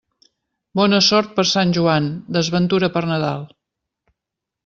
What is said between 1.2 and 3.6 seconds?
per Sant Joan, desventura per Nadal.